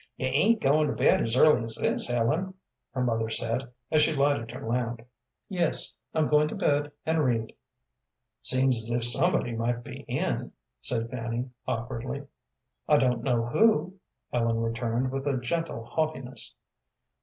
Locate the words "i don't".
12.89-13.21